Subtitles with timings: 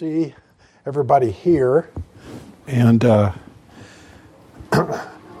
[0.00, 0.34] see
[0.86, 1.90] everybody here.
[2.66, 3.32] And uh,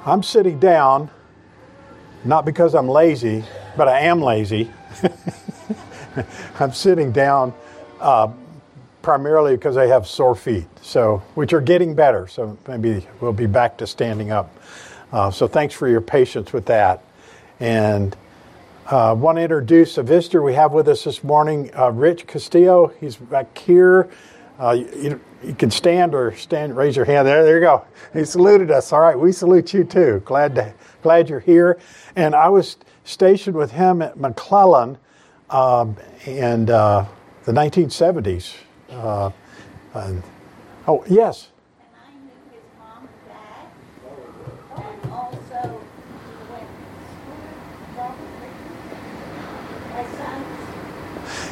[0.04, 1.08] I'm sitting down,
[2.26, 3.42] not because I'm lazy,
[3.74, 4.70] but I am lazy.
[6.60, 7.54] I'm sitting down
[8.00, 8.30] uh,
[9.00, 12.26] primarily because I have sore feet, so which are getting better.
[12.26, 14.54] So maybe we'll be back to standing up.
[15.10, 17.02] Uh, so thanks for your patience with that.
[17.60, 18.14] And
[18.88, 22.92] uh, want to introduce a visitor we have with us this morning, uh, Rich Castillo.
[23.00, 24.10] He's back here.
[24.60, 26.76] Uh, you, you, can stand or stand.
[26.76, 27.26] Raise your hand.
[27.26, 27.82] There, there you go.
[28.12, 28.92] He saluted us.
[28.92, 30.20] All right, we salute you too.
[30.26, 31.78] Glad to, glad you're here.
[32.14, 34.98] And I was stationed with him at McClellan
[35.48, 37.08] um, in uh,
[37.44, 38.54] the 1970s.
[38.90, 39.30] Uh,
[40.86, 41.48] oh yes.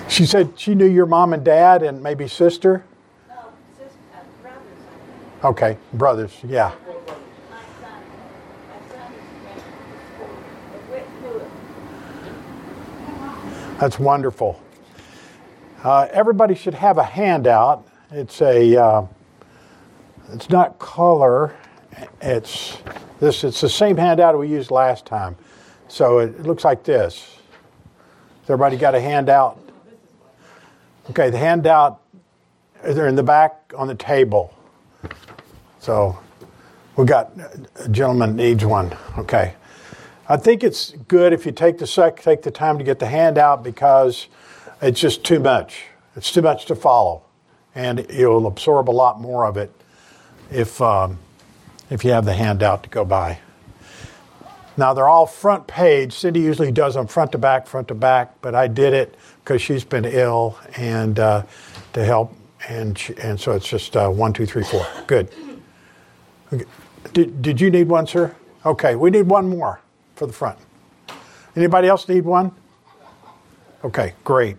[0.08, 2.28] She said she knew your mom and dad and maybe sister?
[2.40, 2.97] No, sister, brothers.
[5.44, 6.72] Okay, brothers, yeah.
[13.78, 14.60] That's wonderful.
[15.84, 17.86] Uh, everybody should have a handout.
[18.10, 19.06] It's a, uh,
[20.32, 21.54] it's not color.
[22.20, 22.78] It's
[23.20, 23.44] this.
[23.44, 25.36] It's the same handout we used last time.
[25.86, 27.38] So it looks like this.
[28.40, 29.60] Has everybody got a handout?
[31.10, 32.02] Okay, the handout,
[32.82, 34.52] they're in the back on the table.
[35.88, 36.18] So
[36.96, 37.32] we got
[37.76, 38.94] a gentleman needs one.
[39.16, 39.54] Okay.
[40.28, 43.06] I think it's good if you take the sec, take the time to get the
[43.06, 44.26] handout because
[44.82, 45.86] it's just too much.
[46.14, 47.22] It's too much to follow,
[47.74, 49.72] and you'll absorb a lot more of it
[50.50, 51.20] if um,
[51.88, 53.38] if you have the handout to go by.
[54.76, 56.12] Now they're all front page.
[56.12, 59.62] Cindy usually does them front to back, front to back, but I did it because
[59.62, 61.44] she's been ill and uh,
[61.94, 62.34] to help,
[62.68, 64.86] and she, and so it's just uh, one, two, three, four.
[65.06, 65.32] Good.
[66.50, 68.34] Did did you need one, sir?
[68.64, 69.80] Okay, we need one more
[70.16, 70.58] for the front.
[71.56, 72.52] Anybody else need one?
[73.84, 74.56] Okay, great.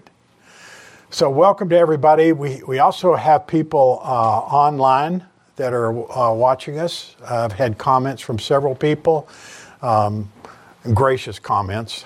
[1.10, 2.32] So welcome to everybody.
[2.34, 5.26] We we also have people uh, online
[5.56, 7.16] that are uh, watching us.
[7.28, 9.28] I've had comments from several people,
[9.82, 10.32] um,
[10.94, 12.06] gracious comments.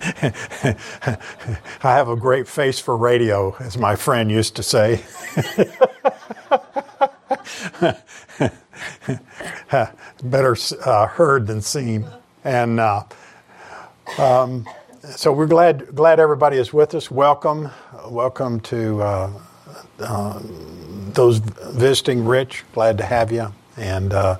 [0.02, 0.76] I
[1.82, 5.02] have a great face for radio, as my friend used to say.
[10.22, 12.06] Better uh, heard than seen.
[12.44, 13.04] And uh,
[14.18, 14.66] um,
[15.02, 17.10] so we're glad glad everybody is with us.
[17.10, 17.70] Welcome,
[18.08, 19.30] welcome to uh,
[20.00, 22.24] uh those visiting.
[22.24, 23.52] Rich, glad to have you.
[23.76, 24.36] And uh,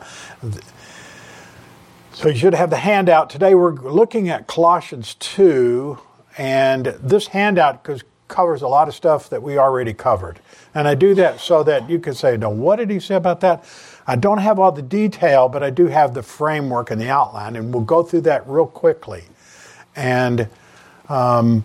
[2.12, 3.31] so you should have the handout.
[3.31, 5.99] Today we're looking at Colossians 2,
[6.37, 7.82] and this handout
[8.31, 10.41] covers a lot of stuff that we already covered.
[10.75, 13.41] And I do that so that you can say, no, what did he say about
[13.41, 13.65] that?
[14.07, 17.57] I don't have all the detail, but I do have the framework and the outline,
[17.57, 19.25] and we'll go through that real quickly.
[19.95, 20.49] And
[21.09, 21.65] um,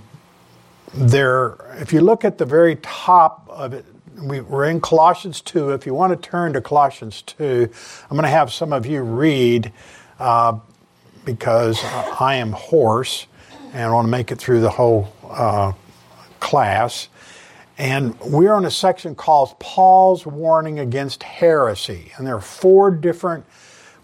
[0.94, 3.86] there, if you look at the very top of it,
[4.22, 5.72] we, are in Colossians 2.
[5.72, 7.70] If you want to turn to Colossians 2,
[8.10, 9.72] I'm going to have some of you read
[10.20, 10.58] uh,
[11.26, 13.28] because I am hoarse
[13.74, 15.74] and I want to make it through the whole uh,
[16.40, 17.10] class.
[17.78, 22.12] And we're on a section called Paul's Warning Against Heresy.
[22.16, 23.46] And there are four different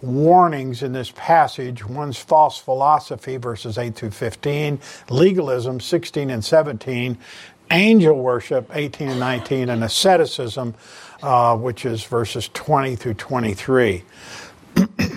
[0.01, 1.85] warnings in this passage.
[1.85, 7.17] One's false philosophy, verses 8 through 15, legalism, 16 and 17,
[7.69, 10.73] angel worship, 18 and 19, and asceticism,
[11.23, 14.03] uh, which is verses 20 through 23.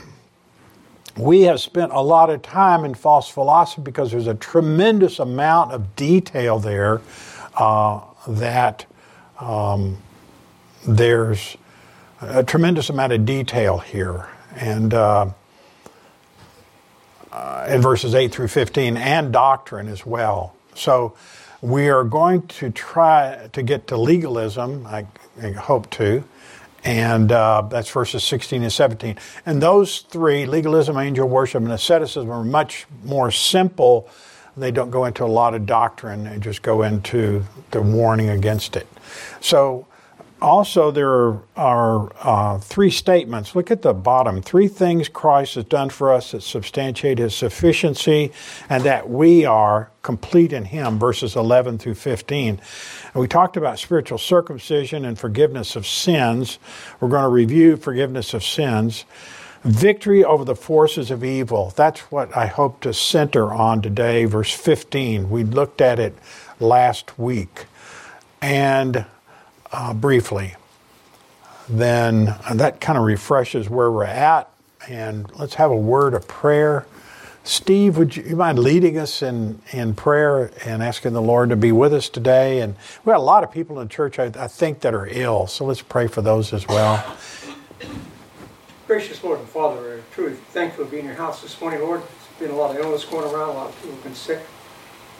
[1.17, 5.73] we have spent a lot of time in false philosophy because there's a tremendous amount
[5.73, 7.01] of detail there
[7.57, 8.87] uh, that
[9.39, 9.99] um,
[10.87, 11.57] there's
[12.21, 14.29] a tremendous amount of detail here.
[14.57, 15.31] And uh,
[17.33, 20.55] uh, in verses 8 through 15, and doctrine as well.
[20.75, 21.15] So
[21.61, 25.07] we are going to try to get to legalism, I,
[25.43, 26.23] I hope to,
[26.85, 29.17] and uh, that's verses 16 and 17.
[29.47, 34.09] And those three, legalism, angel worship, and asceticism, are much more simple.
[34.57, 38.77] They don't go into a lot of doctrine, they just go into the warning against
[38.77, 38.87] it.
[39.41, 39.87] So,
[40.45, 43.57] also, there are, are uh, three statements.
[43.57, 44.43] Look at the bottom.
[44.43, 48.31] Three things Christ has done for us that substantiate his sufficiency
[48.69, 52.61] and that we are complete in him, verses 11 through 15.
[53.15, 56.59] And we talked about spiritual circumcision and forgiveness of sins.
[57.01, 59.07] We're going to review forgiveness of sins.
[59.63, 61.73] Victory over the forces of evil.
[61.75, 65.31] That's what I hope to center on today, verse 15.
[65.31, 66.15] We looked at it
[66.61, 67.65] last week.
[68.43, 69.07] And
[69.75, 70.55] uh, briefly,
[71.69, 74.49] then that kind of refreshes where we're at.
[74.89, 76.87] And let's have a word of prayer.
[77.43, 81.57] Steve, would you, you mind leading us in, in prayer and asking the Lord to
[81.57, 82.61] be with us today?
[82.61, 82.75] And
[83.05, 85.47] we got a lot of people in the church, I, I think, that are ill,
[85.47, 87.17] so let's pray for those as well.
[88.87, 92.01] Gracious Lord and Father, we're truly thankful to be in your house this morning, Lord.
[92.01, 94.41] There's been a lot of illness going around, a lot of people have been sick.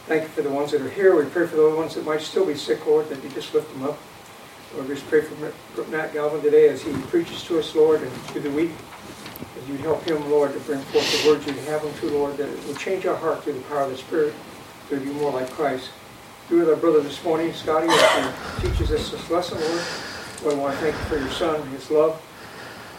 [0.07, 1.15] Thank you for the ones that are here.
[1.15, 3.71] We pray for the ones that might still be sick, Lord, that you just lift
[3.73, 3.97] them up.
[4.75, 8.11] Lord, we just pray for Matt Galvin today as he preaches to us, Lord, and
[8.11, 8.71] through the week.
[9.61, 12.35] As you help him, Lord, to bring forth the words you'd have him to, Lord,
[12.35, 14.33] that it will change our heart through the power of the Spirit
[14.89, 15.91] to be more like Christ.
[16.49, 19.81] Be with our brother this morning, Scotty, as he teaches us this lesson, Lord.
[20.43, 22.21] Lord, I want to thank you for your son, his love,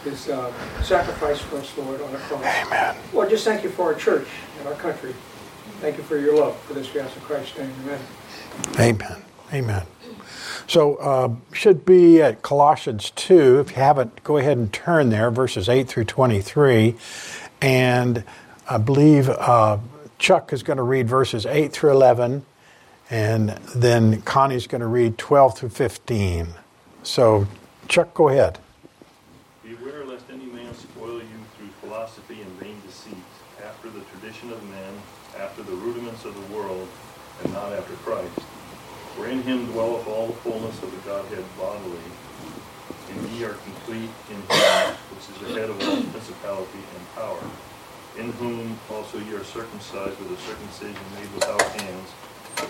[0.03, 0.51] his uh,
[0.81, 2.43] sacrifice for us, Lord, on the cross.
[2.43, 2.95] Amen.
[3.13, 4.27] Lord, just thank you for our church
[4.57, 5.13] and our country.
[5.79, 7.71] Thank you for your love for this we ask in Christ's name.
[7.83, 7.99] Amen.
[8.79, 9.23] Amen.
[9.53, 9.96] Amen.
[10.67, 13.59] So, uh, should be at Colossians 2.
[13.61, 16.95] If you haven't, go ahead and turn there, verses 8 through 23.
[17.61, 18.25] And
[18.69, 19.77] I believe uh,
[20.19, 22.45] Chuck is going to read verses 8 through 11,
[23.09, 26.47] and then Connie's going to read 12 through 15.
[27.01, 27.47] So,
[27.87, 28.59] Chuck, go ahead.
[29.63, 33.15] Beware lest any man spoil you through philosophy and vain deceit,
[33.65, 34.93] after the tradition of men,
[35.39, 36.89] after the rudiments of the world,
[37.43, 38.46] and not after Christ.
[39.17, 42.07] For in him dwelleth all the fullness of the Godhead bodily,
[43.09, 47.43] and ye are complete in him, which is the head of all principality and power,
[48.17, 52.09] in whom also ye are circumcised with a circumcision made without hands,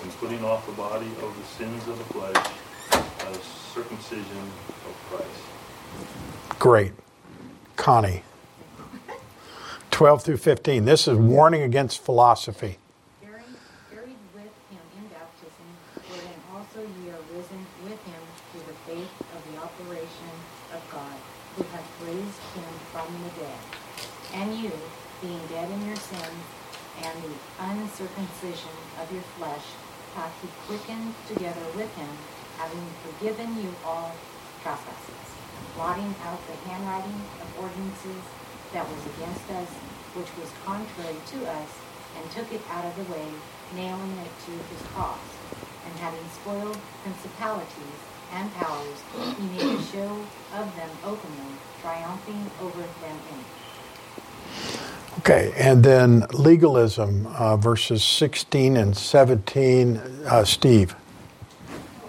[0.04, 2.48] in putting off the body of the sins of the flesh,
[2.92, 3.40] by the
[3.74, 4.52] circumcision
[4.88, 6.60] of Christ.
[6.60, 6.94] Great.
[7.76, 8.24] Connie.
[9.92, 10.86] 12 through 15.
[10.86, 12.78] This is warning against philosophy.
[13.22, 13.44] buried,
[13.90, 15.68] buried with him in baptism,
[16.10, 18.22] wherein also ye are risen with him
[18.52, 20.34] through the faith of the operation
[20.74, 21.18] of God,
[21.56, 23.62] who hath raised him from the dead.
[24.34, 24.72] And you,
[25.22, 26.46] being dead in your sins
[27.04, 27.34] and the
[28.00, 29.66] uncircumcision of your flesh,
[30.14, 32.10] hath he quickened together with him,
[32.58, 34.12] having forgiven you all
[34.62, 35.26] trespasses,
[35.76, 38.22] blotting out the handwriting of ordinances
[38.74, 39.70] that was against us,
[40.14, 41.70] which was contrary to us,
[42.18, 43.26] and took it out of the way,
[43.74, 45.18] nailing it to his cross.
[45.86, 48.00] And having spoiled principalities
[48.34, 49.00] and powers,
[49.42, 50.22] he made a show
[50.54, 53.67] of them openly, triumphing over them in it.
[55.30, 59.98] Okay, and then legalism, uh, verses 16 and 17.
[59.98, 60.96] Uh, Steve.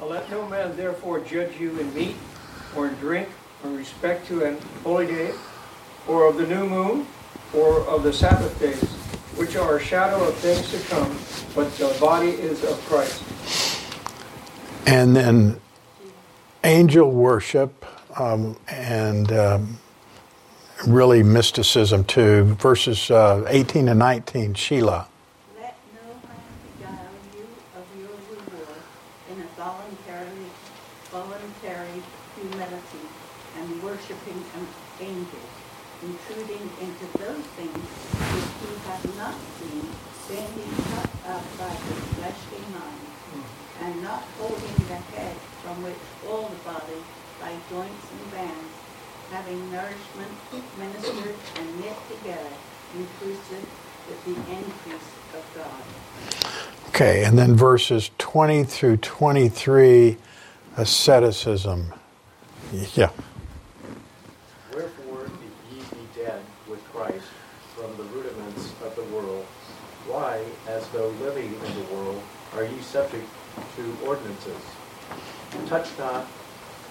[0.00, 2.14] Let no man therefore judge you in meat,
[2.76, 3.28] or in drink,
[3.64, 5.32] or in respect to an holy day,
[6.06, 7.08] or of the new moon,
[7.52, 8.84] or of the Sabbath days,
[9.34, 11.18] which are a shadow of things to come,
[11.56, 13.24] but the body is of Christ.
[14.86, 15.60] And then
[16.62, 17.84] angel worship
[18.16, 19.78] um, and um,
[20.86, 22.44] really mysticism too.
[22.54, 24.54] Verses uh, 18 and 19.
[24.54, 25.08] Sheila.
[25.56, 26.42] Let no man
[26.78, 26.98] beguile
[27.34, 27.46] you
[27.76, 28.82] of your reward
[29.32, 30.46] in a voluntary,
[31.10, 32.02] voluntary
[32.36, 33.06] humility
[33.58, 34.66] and worshiping an
[35.00, 35.44] angel,
[36.02, 37.84] intruding into those things
[38.30, 39.82] which he hath not seen,
[40.28, 43.08] being cut up by his fleshly mind,
[43.82, 45.98] and not holding the head from which
[46.28, 47.02] all the body
[47.40, 48.74] by joints and bands,
[49.48, 50.30] having nourishment
[50.78, 52.50] ministered and knit together,
[52.94, 53.66] inclusive
[54.06, 56.88] with the increase of God.
[56.88, 60.16] Okay, and then verses 20 through 23,
[60.76, 61.94] asceticism.
[62.94, 63.10] Yeah.
[64.74, 67.24] Wherefore, if ye be dead with Christ
[67.74, 69.44] from the rudiments of the world,
[70.06, 72.22] why, as though living in the world,
[72.54, 73.26] are ye subject
[73.76, 74.60] to ordinances?
[75.66, 76.26] Touch not,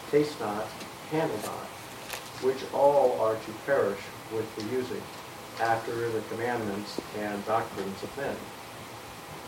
[0.10, 0.66] taste not,
[1.12, 1.67] handle not, which
[2.74, 4.00] all are to perish
[4.34, 5.02] with the using,
[5.60, 8.36] after the commandments and doctrines of men.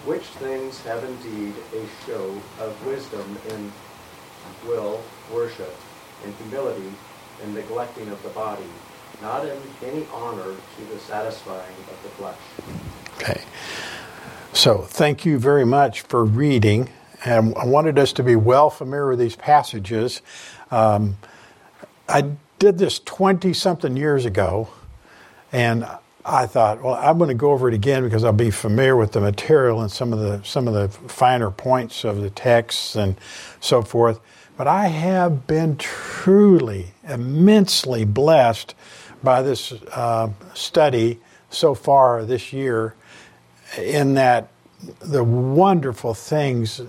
[0.06, 3.72] Which things have indeed a show of wisdom in
[4.66, 5.76] will, worship,
[6.24, 6.92] in humility,
[7.44, 8.64] in neglecting of the body,
[9.22, 12.38] not in any honor to the satisfying of the flesh.
[13.18, 13.42] Okay.
[14.54, 16.90] So thank you very much for reading.
[17.26, 20.22] And I wanted us to be well familiar with these passages.
[20.72, 21.18] Um,
[22.08, 24.70] I did this 20 something years ago,
[25.52, 25.88] and
[26.26, 29.14] I thought, well, I'm going to go over it again because I'll be familiar with
[29.14, 33.16] the material and some of the some of the finer points of the texts and
[33.60, 34.20] so forth.
[34.58, 38.76] But I have been truly immensely blessed
[39.24, 42.94] by this uh, study so far this year,
[43.78, 44.50] in that
[45.00, 46.82] the wonderful things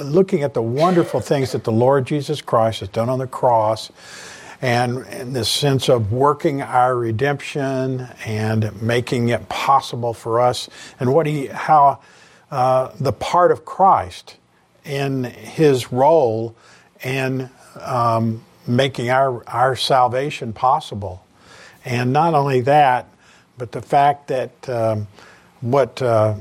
[0.00, 3.90] looking at the wonderful things that the Lord Jesus Christ has done on the cross
[4.60, 11.12] and, and this sense of working our redemption and making it possible for us and
[11.12, 12.00] what he how
[12.50, 14.36] uh, the part of Christ
[14.84, 16.56] in his role
[17.04, 17.50] in
[17.80, 21.24] um, making our, our salvation possible.
[21.84, 23.06] And not only that,
[23.56, 25.06] but the fact that um,
[25.60, 26.34] what uh,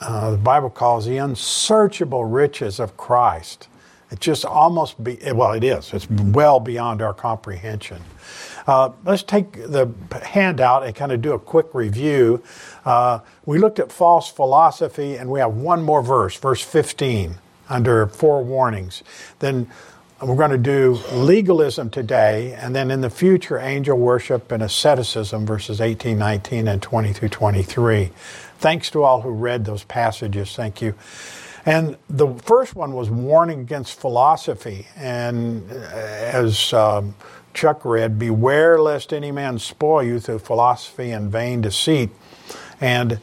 [0.00, 3.68] uh, the Bible calls the unsearchable riches of Christ.
[4.10, 5.92] It just almost be well, it is.
[5.92, 8.02] It's well beyond our comprehension.
[8.66, 9.90] Uh, let's take the
[10.22, 12.42] handout and kind of do a quick review.
[12.84, 17.36] Uh, we looked at false philosophy, and we have one more verse, verse 15,
[17.68, 19.02] under four warnings.
[19.38, 19.70] Then
[20.20, 25.46] we're going to do legalism today, and then in the future, angel worship and asceticism,
[25.46, 28.10] verses 18, 19, and 20 through 23.
[28.58, 30.56] Thanks to all who read those passages.
[30.56, 30.94] Thank you.
[31.68, 34.86] And the first one was warning against philosophy.
[34.96, 37.14] And uh, as um,
[37.52, 42.08] Chuck read, beware lest any man spoil you through philosophy and vain deceit.
[42.80, 43.20] And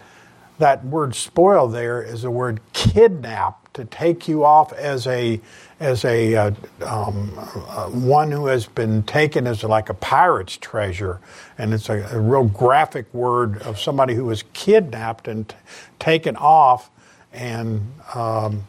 [0.59, 5.41] that word spoil there is the word kidnap to take you off as a
[5.79, 6.51] as a uh,
[6.85, 11.19] um, uh, one who has been taken as like a pirate's treasure,
[11.57, 15.55] and it's a, a real graphic word of somebody who was kidnapped and t-
[15.99, 16.91] taken off
[17.35, 18.63] and um,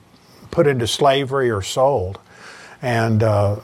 [0.51, 2.19] put into slavery or sold,
[2.83, 3.57] and uh,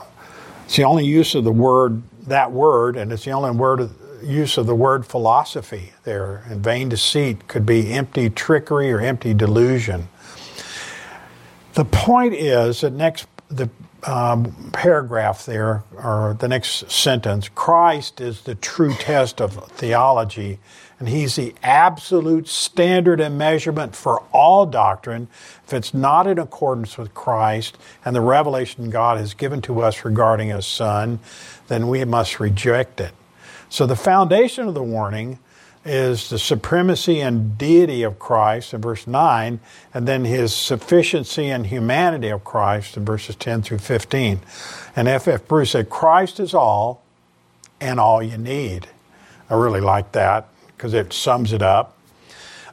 [0.64, 3.90] it's the only use of the word that word, and it's the only word
[4.22, 6.44] use of the word philosophy there.
[6.48, 10.08] And vain deceit could be empty trickery or empty delusion.
[11.74, 13.68] The point is that next the
[14.04, 20.58] um, paragraph there, or the next sentence, Christ is the true test of theology,
[21.02, 25.26] and He's the absolute standard and measurement for all doctrine.
[25.66, 30.04] If it's not in accordance with Christ and the revelation God has given to us
[30.04, 31.18] regarding His Son,
[31.66, 33.10] then we must reject it.
[33.68, 35.40] So the foundation of the warning
[35.84, 39.58] is the supremacy and deity of Christ in verse 9,
[39.92, 44.38] and then his sufficiency and humanity of Christ in verses 10 through 15.
[44.94, 45.26] And F.
[45.26, 45.48] F.
[45.48, 47.02] Bruce said, Christ is all
[47.80, 48.86] and all you need.
[49.50, 50.46] I really like that
[50.82, 51.96] because it sums it up.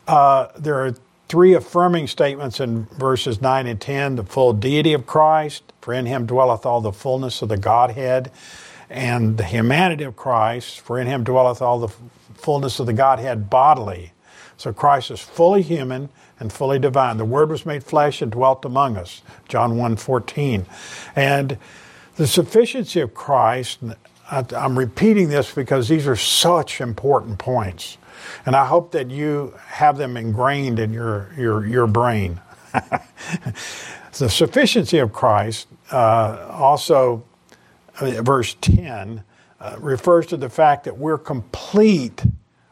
[0.08, 0.96] Uh, there are
[1.28, 6.08] three affirming statements in verses 9 and 10 the full deity of Christ, for in
[6.08, 8.32] him dwelleth all the fullness of the Godhead,
[8.90, 11.94] and the humanity of Christ, for in him dwelleth all the
[12.34, 14.14] fullness of the Godhead bodily.
[14.58, 17.18] So Christ is fully human and fully divine.
[17.18, 19.22] The Word was made flesh and dwelt among us.
[19.48, 20.66] John 1 14.
[21.16, 21.60] And
[22.16, 23.78] the sufficiency of Christ,
[24.32, 27.98] I'm repeating this because these are such important points.
[28.46, 32.40] And I hope that you have them ingrained in your, your, your brain.
[32.74, 37.24] the sufficiency of Christ uh, also,
[38.00, 39.24] uh, verse 10,
[39.60, 42.24] uh, refers to the fact that we're complete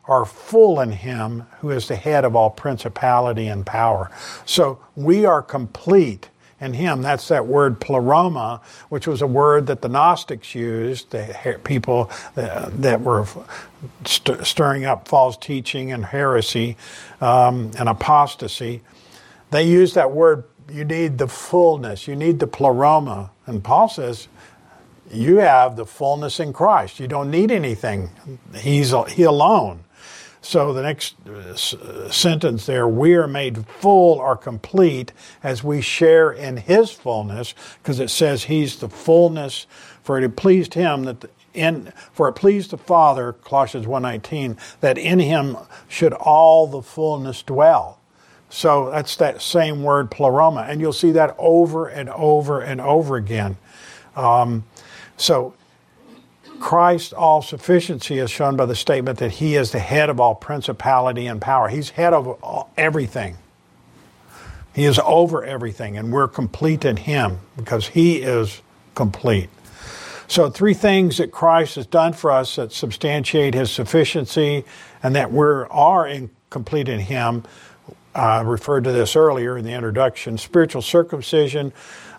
[0.07, 4.11] or full in Him who is the head of all principality and power.
[4.45, 7.01] So we are complete in Him.
[7.01, 12.81] That's that word pleroma, which was a word that the Gnostics used, the people that,
[12.81, 13.25] that were
[14.05, 16.77] st- stirring up false teaching and heresy
[17.21, 18.81] um, and apostasy.
[19.51, 20.43] They used that word.
[20.71, 22.07] You need the fullness.
[22.07, 23.31] You need the pleroma.
[23.45, 24.27] And Paul says,
[25.11, 26.99] you have the fullness in Christ.
[26.99, 28.09] You don't need anything.
[28.55, 29.83] He's He alone.
[30.41, 35.11] So the next uh, sentence there, we are made full or complete
[35.43, 39.65] as we share in His fullness, because it says He's the fullness.
[40.03, 45.19] For it pleased Him that in for it pleased the Father, Colossians 1:19, that in
[45.19, 47.97] Him should all the fullness dwell.
[48.49, 53.17] So that's that same word pleroma, and you'll see that over and over and over
[53.17, 53.57] again.
[54.15, 54.63] Um,
[55.17, 55.53] so,
[56.59, 60.35] Christ's all sufficiency is shown by the statement that he is the head of all
[60.35, 61.67] principality and power.
[61.67, 63.37] He's head of all, everything.
[64.73, 68.61] He is over everything, and we're complete in him because he is
[68.95, 69.49] complete.
[70.27, 74.65] So, three things that Christ has done for us that substantiate his sufficiency
[75.01, 77.43] and that we are in, complete in him.
[78.17, 81.71] I referred to this earlier in the introduction spiritual circumcision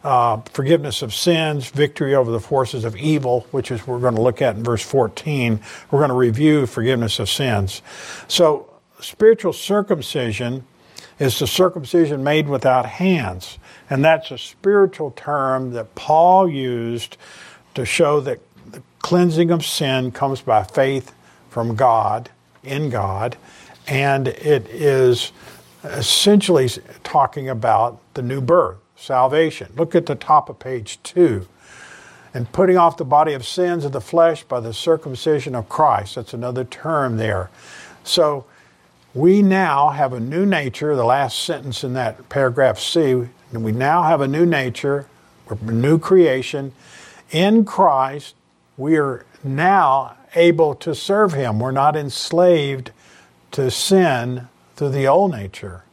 [0.04, 4.22] uh, forgiveness of sins, victory over the forces of evil, which is we're going to
[4.22, 5.60] look at in verse 14.
[5.90, 7.82] We're going to review forgiveness of sins.
[8.28, 10.64] So, spiritual circumcision
[11.18, 13.58] is the circumcision made without hands.
[13.90, 17.16] And that's a spiritual term that Paul used
[17.74, 18.38] to show that
[18.70, 21.12] the cleansing of sin comes by faith
[21.50, 22.30] from God,
[22.62, 23.36] in God,
[23.88, 25.32] and it is
[25.85, 26.68] essentially
[27.04, 28.78] talking about the new birth.
[28.97, 29.73] salvation.
[29.76, 31.47] Look at the top of page two.
[32.35, 36.16] And putting off the body of sins of the flesh by the circumcision of Christ.
[36.16, 37.49] That's another term there.
[38.04, 38.44] So
[39.14, 44.02] we now have a new nature, the last sentence in that paragraph C, we now
[44.02, 45.06] have a new nature,
[45.49, 46.73] we're a new creation.
[47.30, 48.35] In Christ,
[48.76, 51.58] we are now able to serve Him.
[51.58, 52.90] We're not enslaved
[53.52, 55.85] to sin through the old nature.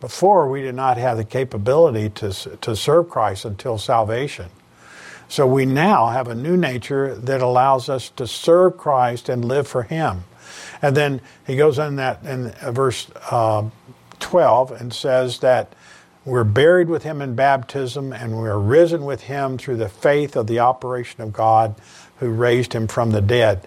[0.00, 4.46] Before, we did not have the capability to, to serve Christ until salvation.
[5.28, 9.68] So we now have a new nature that allows us to serve Christ and live
[9.68, 10.24] for Him.
[10.80, 13.68] And then he goes in that in verse uh,
[14.20, 15.74] 12 and says that
[16.24, 20.46] we're buried with him in baptism and we're risen with him through the faith of
[20.46, 21.74] the operation of God
[22.18, 23.66] who raised him from the dead.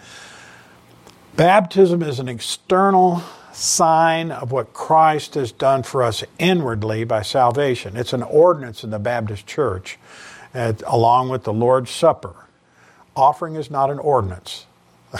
[1.35, 3.23] Baptism is an external
[3.57, 7.97] sign of what Christ has done for us inwardly by salvation.
[7.97, 9.97] It's an ordinance in the Baptist church,
[10.53, 12.35] uh, along with the Lord's Supper.
[13.15, 14.65] Offering is not an ordinance.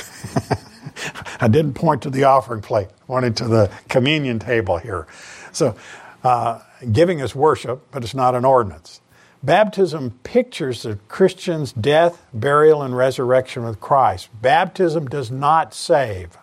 [1.41, 5.07] I didn't point to the offering plate, I pointed to the communion table here.
[5.51, 5.75] So,
[6.23, 6.59] uh,
[6.91, 9.01] giving is worship, but it's not an ordinance.
[9.41, 14.29] Baptism pictures the Christian's death, burial, and resurrection with Christ.
[14.41, 16.37] Baptism does not save.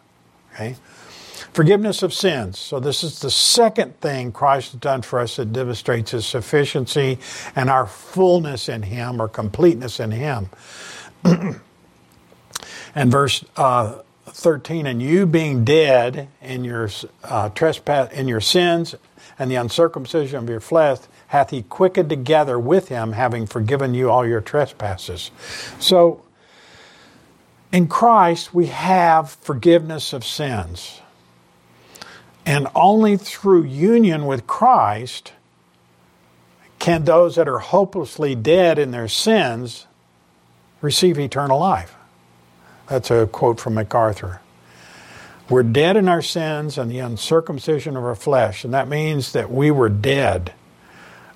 [0.54, 0.76] Okay?
[1.54, 2.58] Forgiveness of sins.
[2.58, 7.20] So, this is the second thing Christ has done for us that demonstrates his sufficiency
[7.54, 10.50] and our fullness in him or completeness in him.
[11.24, 16.90] and verse uh, 13, and you being dead in your
[17.22, 18.96] uh, trespass, in your sins
[19.38, 24.10] and the uncircumcision of your flesh, hath he quickened together with him, having forgiven you
[24.10, 25.30] all your trespasses.
[25.78, 26.24] So,
[27.70, 31.00] in Christ, we have forgiveness of sins.
[32.46, 35.32] And only through union with Christ
[36.78, 39.86] can those that are hopelessly dead in their sins
[40.82, 41.94] receive eternal life.
[42.88, 44.40] That's a quote from MacArthur.
[45.48, 49.50] We're dead in our sins and the uncircumcision of our flesh, and that means that
[49.50, 50.52] we were dead.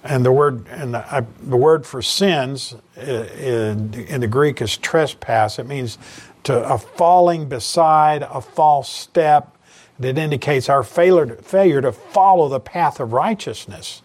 [0.02, 5.58] And the word and the, the word for sins in, in, the Greek is trespass.
[5.58, 5.98] It means
[6.44, 9.57] to a falling beside a false step.
[10.00, 14.02] It indicates our failure, failure to follow the path of righteousness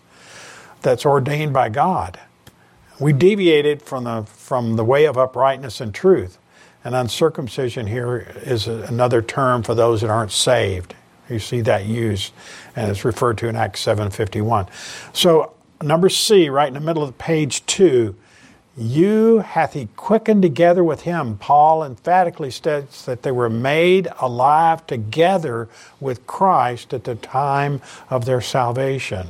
[0.81, 2.19] that's ordained by God.
[2.99, 6.37] We deviated from the from the way of uprightness and truth.
[6.83, 10.95] And uncircumcision here is another term for those that aren't saved.
[11.29, 12.33] You see that used,
[12.75, 14.67] and it's referred to in Acts 7:51.
[15.13, 18.15] So number C, right in the middle of page two,
[18.75, 21.37] you hath he quickened together with him.
[21.37, 28.25] Paul emphatically states that they were made alive together with Christ at the time of
[28.25, 29.27] their salvation,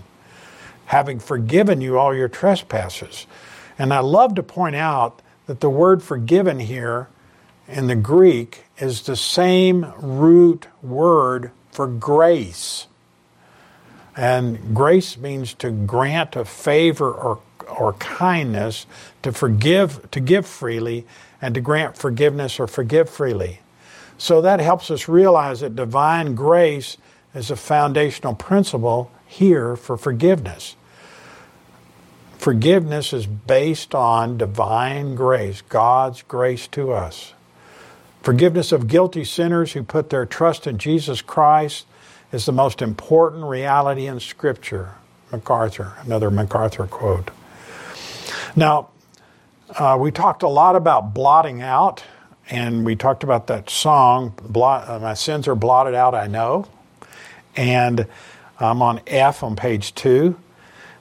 [0.86, 3.28] having forgiven you all your trespasses.
[3.78, 7.10] And I love to point out that the word forgiven here
[7.68, 12.88] in the Greek is the same root word for grace.
[14.16, 18.86] And grace means to grant a favor or, or kindness,
[19.22, 21.06] to forgive, to give freely,
[21.42, 23.60] and to grant forgiveness or forgive freely.
[24.18, 26.98] So that helps us realize that divine grace
[27.34, 30.76] is a foundational principle here for forgiveness.
[32.38, 37.34] Forgiveness is based on divine grace, God's grace to us.
[38.22, 41.86] Forgiveness of guilty sinners who put their trust in Jesus Christ
[42.32, 44.96] is the most important reality in Scripture.
[45.32, 47.32] MacArthur, another MacArthur quote.
[48.56, 48.90] Now,
[49.70, 52.04] uh, we talked a lot about blotting out,
[52.50, 56.68] and we talked about that song, blot, uh, My Sins Are Blotted Out, I Know.
[57.56, 58.08] And
[58.60, 60.38] I'm on F on page two.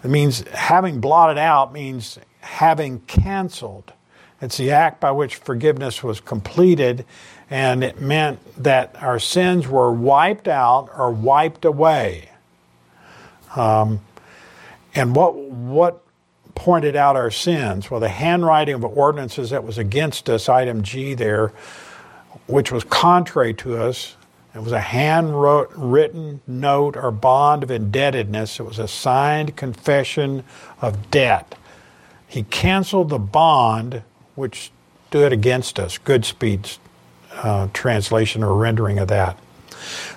[0.02, 3.92] It means having blotted out means having canceled
[4.42, 7.06] it's the act by which forgiveness was completed,
[7.48, 12.28] and it meant that our sins were wiped out or wiped away.
[13.54, 14.00] Um,
[14.96, 16.02] and what what
[16.54, 17.90] pointed out our sins?
[17.90, 21.52] Well, the handwriting of ordinances that was against us, item G there,
[22.46, 24.16] which was contrary to us.
[24.54, 28.60] It was a handwritten note or bond of indebtedness.
[28.60, 30.44] It was a signed confession
[30.80, 31.54] of debt.
[32.28, 34.02] He canceled the bond
[34.34, 34.70] which
[35.08, 35.98] stood against us.
[35.98, 36.78] Goodspeed's
[37.34, 39.38] uh, translation or rendering of that.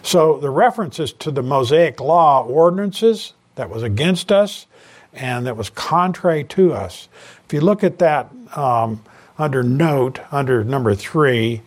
[0.04, 4.67] So the references to the Mosaic Law ordinances that was against us
[5.15, 7.08] and that was contrary to us.
[7.45, 9.01] If you look at that um,
[9.38, 11.62] under note, under number three,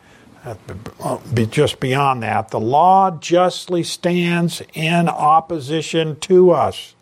[0.45, 1.19] uh,
[1.51, 6.95] just beyond that, the law justly stands in opposition to us.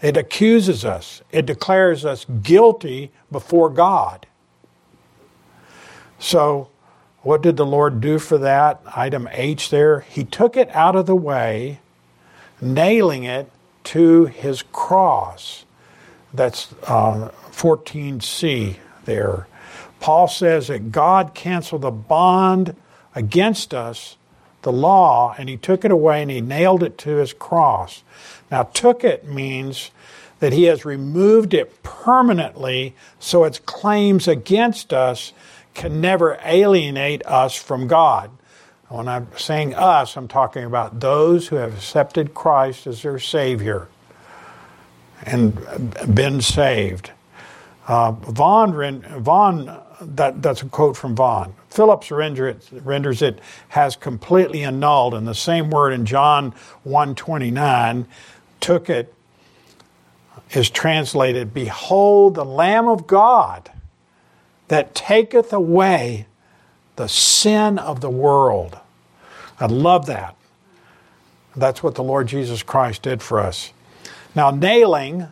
[0.00, 1.22] It accuses us.
[1.32, 4.26] It declares us guilty before God.
[6.18, 6.68] So,
[7.22, 8.80] what did the Lord do for that?
[8.94, 10.00] Item H there.
[10.00, 11.80] He took it out of the way,
[12.60, 13.50] nailing it
[13.86, 15.64] to his cross.
[16.34, 19.46] That's uh, 14c there.
[20.00, 22.76] Paul says that God canceled the bond
[23.14, 24.16] against us,
[24.62, 28.02] the law, and he took it away and he nailed it to his cross.
[28.50, 29.90] Now, took it means
[30.40, 35.32] that he has removed it permanently so its claims against us
[35.74, 38.30] can never alienate us from God.
[38.88, 43.88] When I'm saying us, I'm talking about those who have accepted Christ as their Savior
[45.24, 47.10] and been saved.
[47.88, 51.54] Uh, Vaughan, Vaughan that, that's a quote from Vaughan.
[51.68, 56.52] Phillips render it, renders it has completely annulled, and the same word in John
[56.84, 58.06] 129
[58.60, 59.12] took it
[60.52, 63.70] is translated, Behold the Lamb of God
[64.68, 66.26] that taketh away
[66.96, 68.78] the sin of the world.
[69.60, 70.34] I love that.
[71.54, 73.72] That's what the Lord Jesus Christ did for us.
[74.34, 75.28] Now, nailing,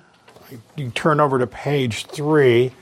[0.77, 2.73] you turn over to page three.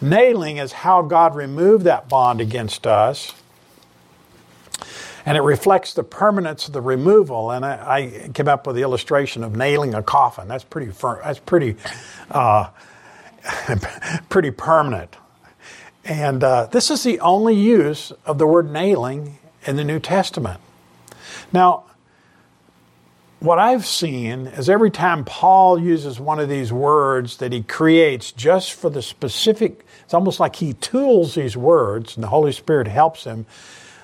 [0.00, 3.32] Nailing is how God removed that bond against us.
[5.24, 7.52] And it reflects the permanence of the removal.
[7.52, 10.48] And I, I came up with the illustration of nailing a coffin.
[10.48, 11.20] That's pretty firm.
[11.22, 11.76] That's pretty,
[12.30, 12.70] uh,
[14.28, 15.16] pretty permanent.
[16.04, 20.60] And uh, this is the only use of the word nailing in the New Testament.
[21.52, 21.84] Now,
[23.38, 28.30] what I've seen is every time Paul uses one of these words that he creates
[28.32, 32.86] just for the specific, it's almost like he tools these words and the Holy Spirit
[32.86, 33.46] helps him.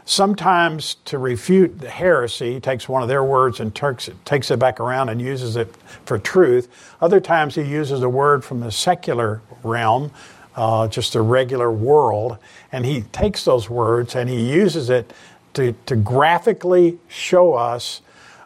[0.04, 4.50] Sometimes to refute the heresy, he takes one of their words and takes it, takes
[4.50, 5.72] it back around and uses it
[6.04, 6.68] for truth.
[7.00, 10.10] Other times he uses a word from the secular realm
[10.58, 12.36] uh, just a regular world.
[12.72, 15.12] And he takes those words and he uses it
[15.54, 18.02] to, to graphically show us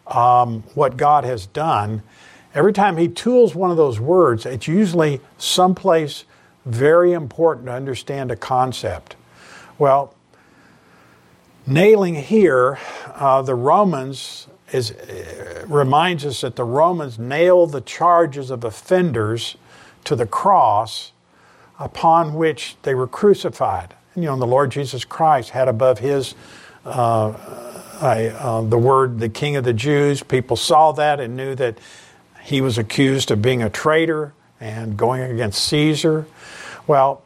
[0.07, 2.03] um, what God has done.
[2.55, 6.25] Every time he tools one of those words, it's usually someplace
[6.67, 9.17] very important to understand a concept.
[9.79, 10.15] Well,
[11.67, 12.79] nailing here,
[13.15, 19.57] uh, the Romans is, uh, reminds us that the Romans nailed the charges of offenders
[20.05, 21.13] to the cross
[21.83, 23.95] upon which they were crucified.
[24.15, 26.35] And, you know, the Lord Jesus Christ had above his
[26.85, 27.33] uh,
[28.01, 30.23] I, uh, the word the King of the Jews.
[30.23, 31.79] People saw that and knew that
[32.43, 36.27] he was accused of being a traitor and going against Caesar.
[36.87, 37.23] Well,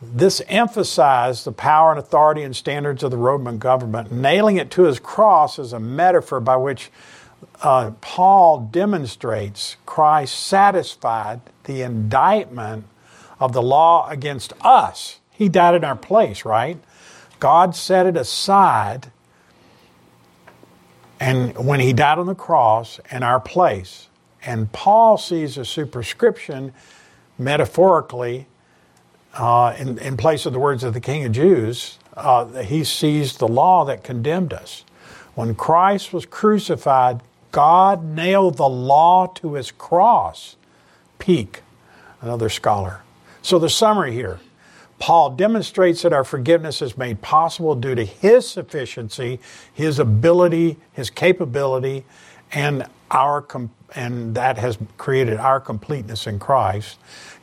[0.00, 4.10] this emphasized the power and authority and standards of the Roman government.
[4.10, 6.90] Nailing it to his cross is a metaphor by which
[7.62, 12.86] uh, Paul demonstrates Christ satisfied the indictment
[13.42, 15.18] of the law against us.
[15.32, 16.78] He died in our place, right?
[17.40, 19.10] God set it aside.
[21.18, 24.06] And when he died on the cross in our place,
[24.44, 26.72] and Paul sees a superscription
[27.36, 28.46] metaphorically
[29.34, 33.38] uh, in, in place of the words of the King of Jews, uh, he sees
[33.38, 34.84] the law that condemned us.
[35.34, 40.54] When Christ was crucified, God nailed the law to his cross.
[41.18, 41.62] Peake,
[42.20, 43.00] another scholar.
[43.42, 44.38] So, the summary here
[45.02, 49.40] Paul demonstrates that our forgiveness is made possible due to his sufficiency,
[49.74, 52.04] his ability, his capability,
[52.52, 53.44] and our
[53.96, 56.98] and that has created our completeness in Christ.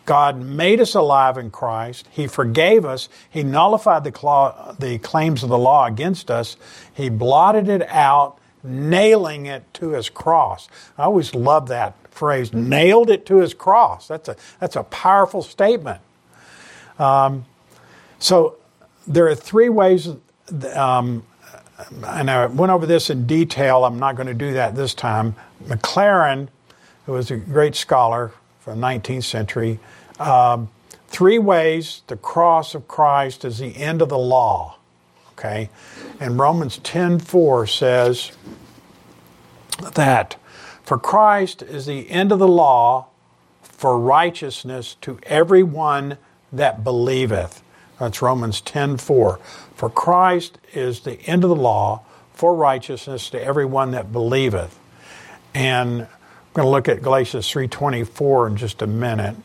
[0.05, 2.07] God made us alive in Christ.
[2.09, 3.09] He forgave us.
[3.29, 6.55] He nullified the, claw, the claims of the law against us.
[6.93, 10.69] He blotted it out, nailing it to his cross.
[10.97, 14.07] I always love that phrase, nailed it to his cross.
[14.07, 16.01] That's a, that's a powerful statement.
[16.99, 17.45] Um,
[18.19, 18.57] so
[19.07, 20.09] there are three ways,
[20.75, 21.23] um,
[22.05, 23.85] and I went over this in detail.
[23.85, 25.35] I'm not going to do that this time.
[25.63, 26.49] Maclaren,
[27.05, 29.79] who was a great scholar from the 19th century,
[30.19, 30.69] um,
[31.07, 34.75] three ways the cross of Christ is the end of the law.
[35.33, 35.69] Okay,
[36.19, 38.33] and Romans 10:4 says
[39.93, 40.35] that
[40.89, 43.09] for Christ is the end of the law
[43.61, 46.17] for righteousness to everyone
[46.51, 47.61] that believeth.
[47.99, 49.37] That's Romans 10:4.
[49.75, 52.01] For Christ is the end of the law
[52.33, 54.79] for righteousness to everyone that believeth.
[55.53, 56.07] And I'm
[56.55, 59.35] going to look at Galatians 3:24 in just a minute.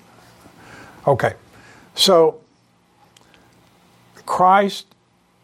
[1.06, 1.34] Okay.
[1.94, 2.40] So
[4.24, 4.86] Christ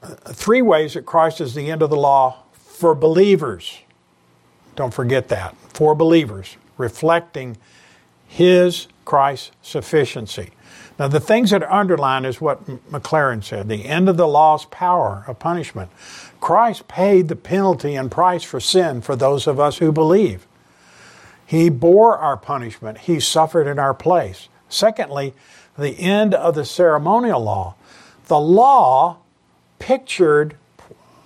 [0.03, 3.81] uh, three ways that Christ is the end of the law for believers.
[4.77, 5.57] Don't forget that.
[5.75, 7.57] For believers, reflecting
[8.27, 10.51] His Christ's sufficiency.
[10.99, 14.67] Now, the things that are underlined is what Maclaren said the end of the law's
[14.67, 15.91] power of punishment.
[16.41, 20.47] Christ paid the penalty and price for sin for those of us who believe.
[21.47, 24.49] He bore our punishment, He suffered in our place.
[24.69, 25.35] Secondly,
[25.77, 27.75] the end of the ceremonial law.
[28.27, 29.19] The law
[29.79, 30.57] pictured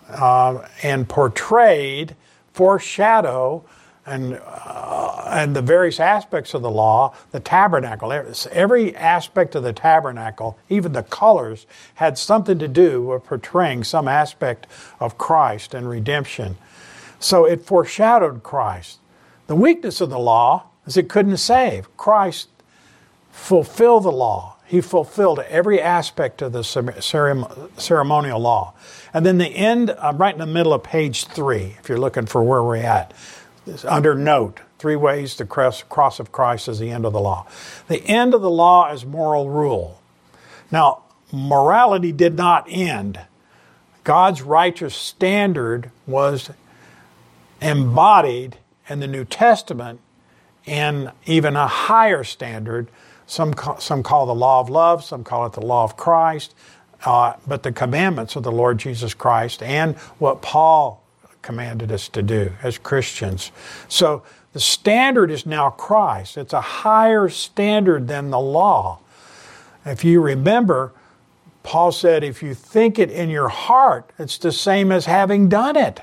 [0.08, 2.14] uh, and portrayed,
[2.54, 3.64] foreshadow,
[4.06, 8.12] and uh, and the various aspects of the law, the tabernacle,
[8.52, 14.06] every aspect of the tabernacle, even the colors, had something to do with portraying some
[14.06, 14.66] aspect
[15.00, 16.56] of Christ and redemption.
[17.18, 18.98] So it foreshadowed Christ.
[19.46, 21.94] The weakness of the law is it couldn't save.
[21.96, 22.48] Christ
[23.30, 24.53] fulfilled the law.
[24.66, 28.74] He fulfilled every aspect of the ceremonial law.
[29.12, 32.26] And then the end, I'm right in the middle of page three, if you're looking
[32.26, 33.12] for where we're at
[33.86, 37.46] under note three ways the cross of Christ is the end of the law.
[37.88, 40.00] The end of the law is moral rule.
[40.70, 43.20] Now, morality did not end.
[44.02, 46.50] God's righteous standard was
[47.60, 50.00] embodied in the New Testament
[50.66, 52.88] in even a higher standard.
[53.26, 56.54] Some, some call the law of love, some call it the law of Christ,
[57.04, 61.02] uh, but the commandments of the Lord Jesus Christ and what Paul
[61.42, 63.52] commanded us to do as Christians.
[63.88, 66.36] So the standard is now Christ.
[66.36, 69.00] It's a higher standard than the law.
[69.84, 70.92] If you remember,
[71.62, 75.76] Paul said, if you think it in your heart, it's the same as having done
[75.76, 76.00] it.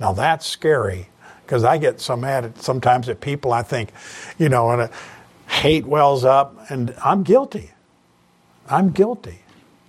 [0.00, 1.08] Now that's scary
[1.44, 3.52] because I get so mad at sometimes at people.
[3.52, 3.90] I think,
[4.38, 4.90] you know, and
[5.48, 7.70] hate wells up, and I'm guilty.
[8.68, 9.40] I'm guilty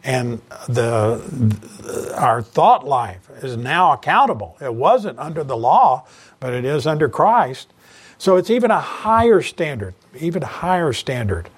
[0.06, 0.40] and
[0.70, 4.56] the, our thought life is now accountable.
[4.62, 6.06] It wasn't under the law,
[6.40, 7.74] but it is under Christ.
[8.20, 11.50] So it's even a higher standard, even higher standard.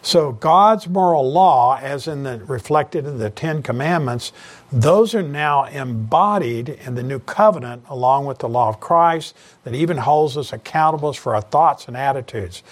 [0.00, 4.32] So God's moral law, as in the reflected in the Ten Commandments,
[4.70, 9.74] those are now embodied in the new covenant along with the law of Christ that
[9.74, 12.62] even holds us accountable for our thoughts and attitudes.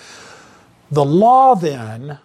[0.90, 2.18] The law then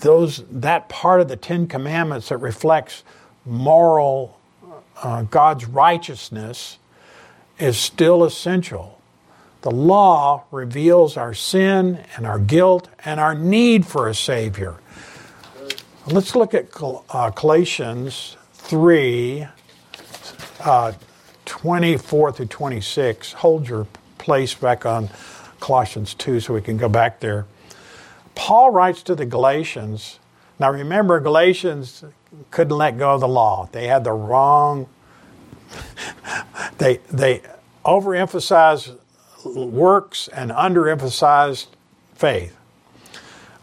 [0.00, 3.04] those that part of the Ten Commandments that reflects
[3.44, 4.38] moral
[5.02, 6.78] uh, God's righteousness
[7.58, 9.00] is still essential.
[9.62, 14.76] The law reveals our sin and our guilt and our need for a Savior.
[16.06, 16.68] Let's look at
[17.10, 19.48] uh, Galatians 3
[20.60, 20.92] uh,
[21.44, 23.32] 24 through 26.
[23.34, 23.86] Hold your
[24.18, 25.08] place back on
[25.66, 27.44] Colossians 2 so we can go back there.
[28.36, 30.20] Paul writes to the Galatians.
[30.60, 32.04] Now remember, Galatians
[32.52, 33.68] couldn't let go of the law.
[33.72, 34.86] They had the wrong,
[36.78, 37.42] they, they
[37.84, 38.96] overemphasized
[39.44, 41.66] works and underemphasized
[42.14, 42.56] faith.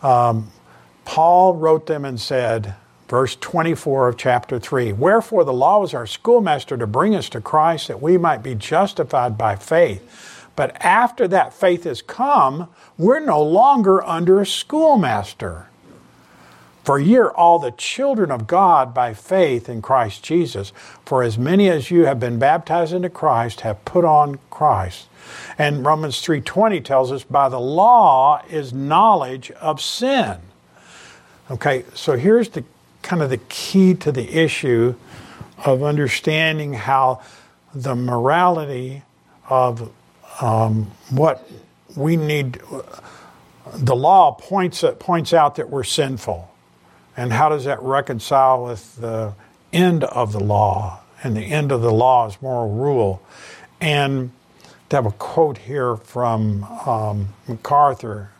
[0.02, 0.52] Um,
[1.06, 2.76] Paul wrote them and said,
[3.08, 7.40] verse 24 of chapter 3 Wherefore the law was our schoolmaster to bring us to
[7.40, 10.33] Christ that we might be justified by faith.
[10.56, 15.68] But after that faith has come, we're no longer under a schoolmaster.
[16.84, 20.74] For ye are all the children of God by faith in Christ Jesus.
[21.06, 25.08] For as many as you have been baptized into Christ have put on Christ.
[25.58, 30.38] And Romans 3:20 tells us by the law is knowledge of sin.
[31.50, 32.66] Okay, so here's the
[33.02, 34.96] kind of the key to the issue
[35.66, 37.22] of understanding how
[37.74, 39.04] the morality
[39.50, 39.90] of
[40.42, 41.48] um, what
[41.96, 42.60] we need,
[43.74, 46.50] the law points, points out that we're sinful.
[47.16, 49.34] And how does that reconcile with the
[49.72, 51.00] end of the law?
[51.24, 53.22] And the end of the law is moral rule.
[53.80, 54.32] And
[54.90, 58.32] to have a quote here from um, MacArthur,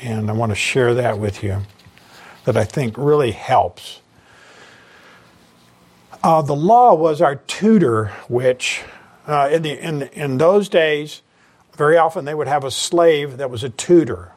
[0.00, 1.62] and I want to share that with you
[2.44, 4.00] that I think really helps.
[6.22, 8.82] Uh, the law was our tutor, which
[9.26, 11.22] uh, in, the, in, in those days,
[11.76, 14.32] very often they would have a slave that was a tutor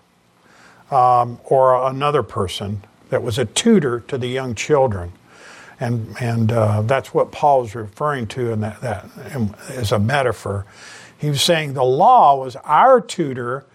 [0.91, 5.12] um, or another person that was a tutor to the young children.
[5.80, 9.10] And, and uh, that's what Paul is referring to in that, that
[9.69, 10.65] as a metaphor.
[11.17, 13.65] He was saying the law was our tutor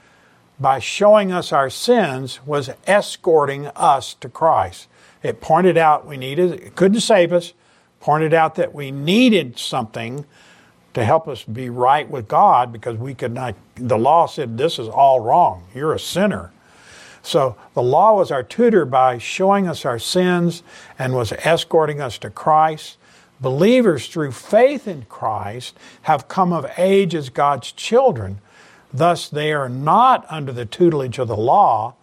[0.61, 4.89] by showing us our sins, was escorting us to Christ.
[5.23, 7.55] It pointed out we needed, it couldn't save us,
[8.01, 10.27] pointed out that we needed something
[10.95, 14.79] to help us be right with God because we could not, the law said this
[14.79, 15.65] is all wrong.
[15.75, 16.53] You're a sinner.
[17.23, 20.63] So the law was our tutor by showing us our sins
[20.99, 22.97] and was escorting us to Christ.
[23.41, 28.41] Believers through faith in Christ have come of age as God's children.
[28.93, 31.95] Thus they are not under the tutelage of the law.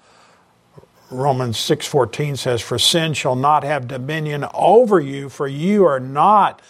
[1.09, 6.61] Romans 6:14 says for sin shall not have dominion over you for you are not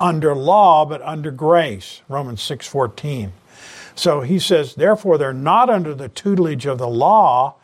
[0.00, 2.02] under law but under grace.
[2.08, 3.32] Romans 6:14.
[3.94, 7.54] So he says therefore they're not under the tutelage of the law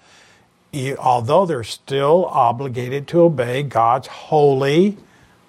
[0.99, 4.97] although they're still obligated to obey God's holy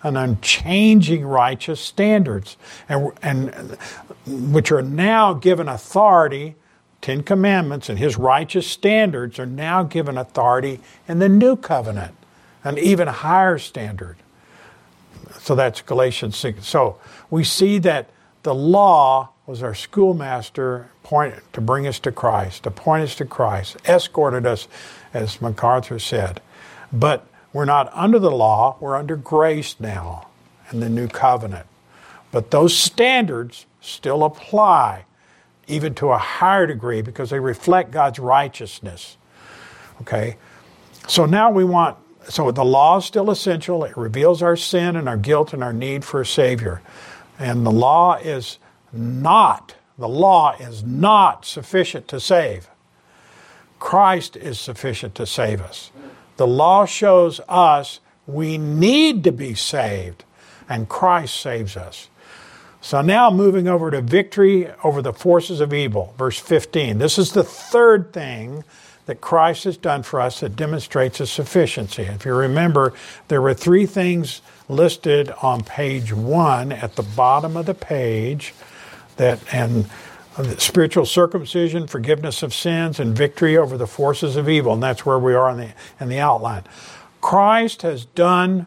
[0.03, 3.77] and unchanging righteous standards, and, and
[4.27, 6.55] which are now given authority.
[7.01, 12.15] Ten Commandments and His righteous standards are now given authority in the new covenant,
[12.63, 14.17] an even higher standard.
[15.39, 16.67] So that's Galatians 6.
[16.67, 18.09] So we see that
[18.43, 23.25] the law was our schoolmaster point to bring us to Christ, to point us to
[23.25, 24.67] Christ, escorted us,
[25.13, 26.41] as MacArthur said.
[26.91, 30.27] But we're not under the law, we're under grace now
[30.71, 31.67] in the new covenant.
[32.31, 35.05] But those standards still apply,
[35.67, 39.17] even to a higher degree, because they reflect God's righteousness.
[40.01, 40.37] Okay?
[41.07, 41.97] So now we want,
[42.29, 43.83] so the law is still essential.
[43.83, 46.81] It reveals our sin and our guilt and our need for a Savior.
[47.37, 48.57] And the law is
[48.91, 52.69] not, the law is not sufficient to save.
[53.79, 55.91] Christ is sufficient to save us.
[56.37, 60.23] The law shows us we need to be saved,
[60.67, 62.09] and Christ saves us.
[62.81, 66.97] So now moving over to victory over the forces of evil, verse 15.
[66.97, 68.63] This is the third thing
[69.05, 72.03] that Christ has done for us that demonstrates his sufficiency.
[72.03, 72.93] If you remember,
[73.27, 78.53] there were three things listed on page one at the bottom of the page
[79.17, 79.89] that and
[80.57, 84.73] spiritual circumcision, forgiveness of sins, and victory over the forces of evil.
[84.73, 86.63] And that's where we are in the, in the outline.
[87.21, 88.65] Christ has done,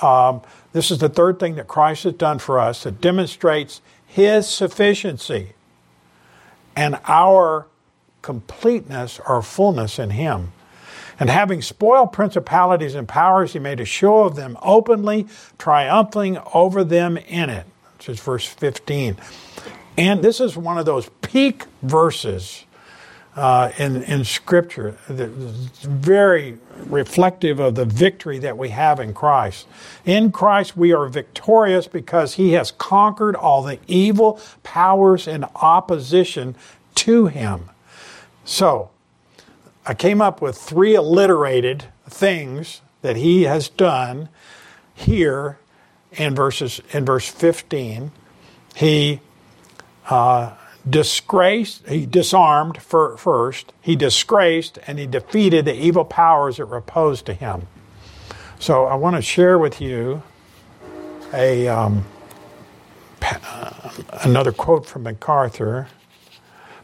[0.00, 4.48] um, this is the third thing that Christ has done for us that demonstrates his
[4.48, 5.54] sufficiency
[6.76, 7.66] and our
[8.22, 10.52] completeness or fullness in him.
[11.18, 15.26] And having spoiled principalities and powers, he made a show of them openly,
[15.58, 17.66] triumphing over them in it.
[17.98, 19.16] Which is verse 15.
[19.98, 22.64] And this is one of those peak verses
[23.36, 29.66] uh, in, in Scripture very reflective of the victory that we have in Christ.
[30.04, 36.56] In Christ, we are victorious because He has conquered all the evil powers in opposition
[36.96, 37.70] to Him.
[38.44, 38.90] So,
[39.86, 44.28] I came up with three alliterated things that He has done
[44.94, 45.58] here
[46.12, 48.12] in verses in verse 15.
[48.74, 49.20] He
[50.08, 50.54] uh,
[50.88, 56.78] disgraced, he disarmed for, first, he disgraced, and he defeated the evil powers that were
[56.78, 57.66] opposed to him.
[58.58, 60.22] So I want to share with you
[61.32, 62.04] a um,
[64.24, 65.88] another quote from MacArthur.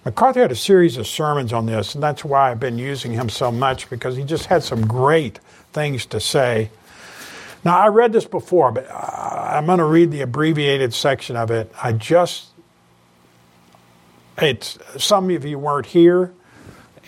[0.09, 3.29] MacArthur had a series of sermons on this, and that's why I've been using him
[3.29, 5.39] so much because he just had some great
[5.75, 6.71] things to say.
[7.63, 11.51] Now, I read this before, but uh, I'm going to read the abbreviated section of
[11.51, 11.71] it.
[11.83, 12.47] I just
[14.39, 16.33] it's some of you weren't here,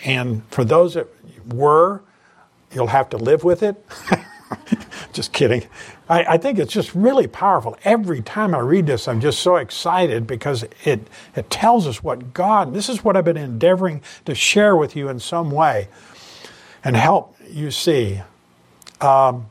[0.05, 1.07] and for those that
[1.51, 2.03] were,
[2.71, 3.83] you'll have to live with it.
[5.13, 5.63] just kidding.
[6.09, 7.77] I, I, think it's just really powerful.
[7.83, 12.33] Every time I read this, I'm just so excited because it it tells us what
[12.33, 12.73] God.
[12.73, 15.87] This is what I've been endeavoring to share with you in some way,
[16.83, 18.21] and help you see.
[18.99, 19.47] Um,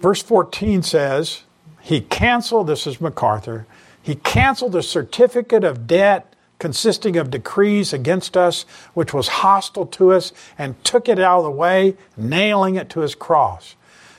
[0.00, 1.42] verse 14 says,
[1.80, 3.66] "He canceled." This is MacArthur.
[4.02, 8.62] He canceled the certificate of debt consisting of decrees against us,
[8.94, 13.00] which was hostile to us, and took it out of the way, nailing it to
[13.00, 13.76] his cross.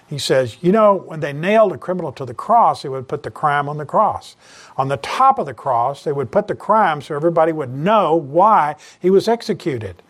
[0.10, 3.22] He says, You know, when they nailed a criminal to the cross, they would put
[3.22, 4.36] the crime on the cross.
[4.76, 8.16] On the top of the cross, they would put the crime so everybody would know
[8.16, 10.02] why he was executed.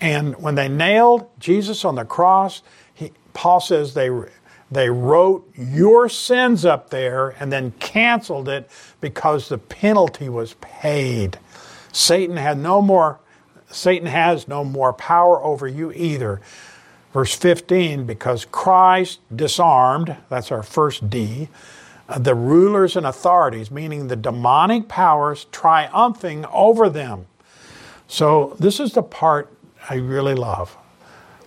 [0.00, 2.62] And when they nailed Jesus on the cross,
[2.92, 4.10] he, Paul says they
[4.72, 8.68] they wrote your sins up there and then canceled it
[9.00, 11.38] because the penalty was paid.
[11.92, 13.20] Satan had no more
[13.70, 16.40] Satan has no more power over you either.
[17.14, 21.48] Verse 15, because Christ disarmed, that's our first D,
[22.18, 27.26] the rulers and authorities, meaning the demonic powers triumphing over them.
[28.08, 29.56] So, this is the part
[29.88, 30.76] I really love.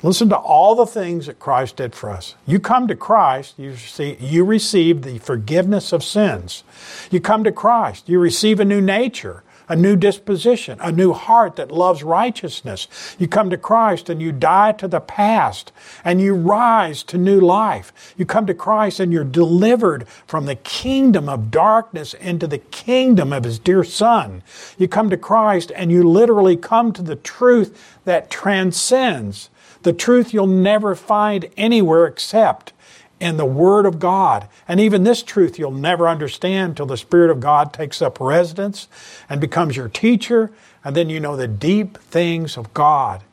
[0.04, 2.36] Listen to all the things that Christ did for us.
[2.46, 6.64] You come to Christ, you see, you receive the forgiveness of sins.
[7.12, 11.58] You come to Christ, you receive a new nature a new disposition, a new heart
[11.58, 12.88] that loves righteousness.
[13.20, 15.72] You come to Christ and you die to the past
[16.04, 18.14] and you rise to new life.
[18.18, 23.34] You come to Christ and you're delivered from the kingdom of darkness into the kingdom
[23.34, 24.42] of His dear Son.
[24.78, 29.50] You come to Christ and you literally come to the truth that transcends,
[29.84, 32.72] the truth you'll never find anywhere except
[33.20, 34.48] in the Word of God.
[34.68, 38.88] And even this truth you'll never understand till the Spirit of God takes up residence
[39.30, 40.52] and becomes your teacher,
[40.84, 43.24] and then you know the deep things of God.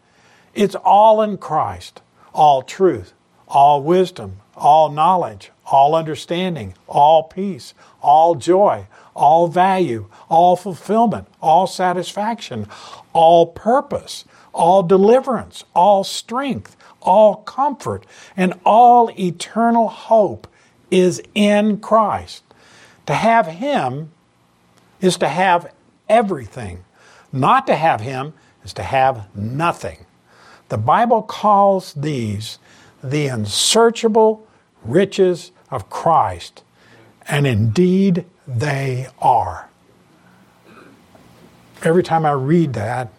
[0.55, 2.01] It's all in Christ,
[2.33, 3.13] all truth,
[3.49, 11.67] all wisdom, all knowledge, all understanding, all peace, all joy, all value, all fulfillment, all
[11.67, 12.67] satisfaction,
[13.13, 18.05] all purpose, all deliverance, all strength all comfort
[18.37, 20.47] and all eternal hope
[20.91, 22.43] is in Christ.
[23.07, 24.11] To have Him
[25.01, 25.73] is to have
[26.09, 26.85] everything.
[27.33, 28.33] Not to have Him
[28.65, 30.07] is to have nothing.
[30.69, 32.59] The Bible calls these
[33.03, 34.47] the unsearchable
[34.83, 36.63] riches of Christ,
[37.29, 39.69] and indeed they are.
[41.83, 43.11] Every time I read that,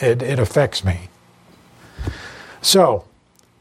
[0.00, 1.08] it, it affects me.
[2.60, 3.04] So,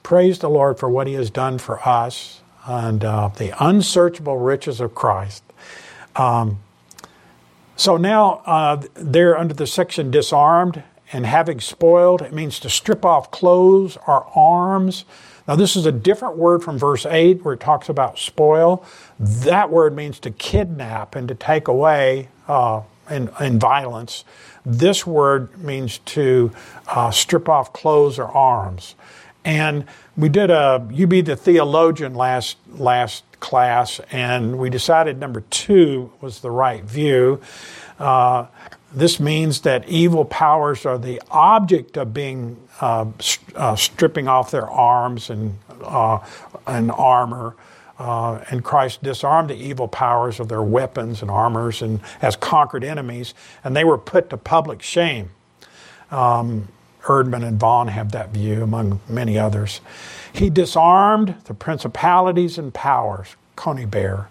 [0.03, 4.79] praise the Lord for what He has done for us and uh, the unsearchable riches
[4.79, 5.43] of Christ.
[6.15, 6.59] Um,
[7.75, 12.21] so now uh, they're under the section disarmed and having spoiled.
[12.21, 15.05] It means to strip off clothes or arms.
[15.47, 18.85] Now, this is a different word from verse 8 where it talks about spoil.
[19.19, 24.23] That word means to kidnap and to take away uh, in, in violence.
[24.65, 26.51] This word means to
[26.87, 28.95] uh, strip off clothes or arms.
[29.43, 29.85] And
[30.15, 36.11] we did a you be the theologian last last class, and we decided number two
[36.21, 37.41] was the right view.
[37.99, 38.45] Uh,
[38.93, 43.05] this means that evil powers are the object of being uh,
[43.55, 46.19] uh, stripping off their arms and uh,
[46.67, 47.55] and armor.
[47.97, 52.83] Uh, and Christ disarmed the evil powers of their weapons and armors and has conquered
[52.83, 55.29] enemies, and they were put to public shame.
[56.09, 56.67] Um,
[57.03, 59.81] Erdman and Vaughan have that view, among many others.
[60.33, 64.27] He disarmed the principalities and powers, Conybeare.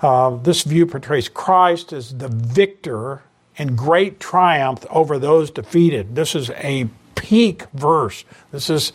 [0.00, 3.22] Uh, this view portrays Christ as the victor
[3.56, 6.14] in great triumph over those defeated.
[6.14, 8.24] This is a peak verse.
[8.50, 8.92] This is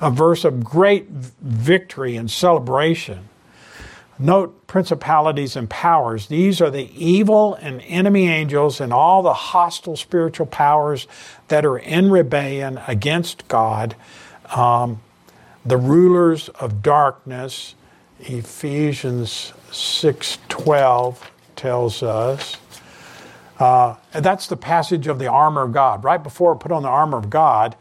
[0.00, 3.28] a verse of great victory and celebration.
[4.18, 6.26] Note principalities and powers.
[6.26, 11.06] These are the evil and enemy angels and all the hostile spiritual powers
[11.48, 13.94] that are in rebellion against God.
[14.54, 15.00] Um,
[15.64, 17.76] the rulers of darkness,
[18.20, 22.56] Ephesians 6:12 tells us.
[23.60, 26.02] Uh, that's the passage of the armor of God.
[26.04, 27.76] Right before put on the armor of God,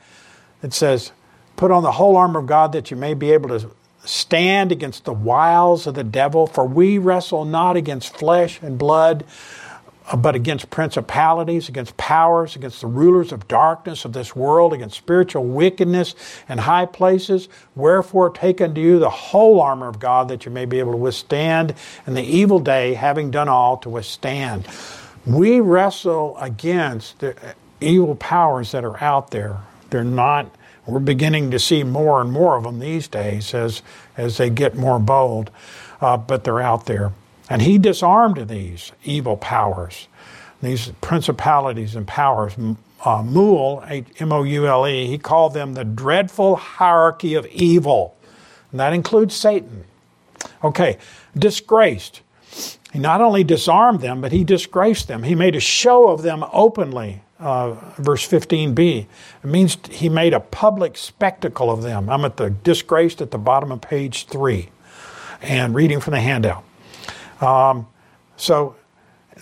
[0.63, 1.11] it says,
[1.55, 3.69] "Put on the whole armor of God that you may be able to
[4.07, 9.25] stand against the wiles of the devil, for we wrestle not against flesh and blood,
[10.09, 14.95] uh, but against principalities, against powers, against the rulers of darkness of this world, against
[14.95, 16.15] spiritual wickedness
[16.47, 17.49] in high places.
[17.75, 20.97] Wherefore, take unto you the whole armor of God, that you may be able to
[20.97, 24.65] withstand in the evil day, having done all to withstand.
[25.25, 27.35] We wrestle against the
[27.81, 29.57] evil powers that are out there.
[29.89, 30.49] They're not
[30.87, 33.81] we're beginning to see more and more of them these days as,
[34.15, 35.51] as they get more bold,
[35.99, 37.11] uh, but they're out there.
[37.49, 40.07] And he disarmed these evil powers,
[40.61, 42.53] these principalities and powers.
[43.05, 48.17] Uh, M O U L E, he called them the dreadful hierarchy of evil.
[48.71, 49.83] And that includes Satan.
[50.63, 50.97] Okay,
[51.37, 52.21] disgraced.
[52.91, 55.23] He not only disarmed them, but he disgraced them.
[55.23, 59.05] He made a show of them openly uh, verse 15b.
[59.43, 62.09] It means he made a public spectacle of them.
[62.09, 64.69] I'm at the disgraced at the bottom of page three
[65.41, 66.63] and reading from the handout.
[67.41, 67.87] Um,
[68.35, 68.75] so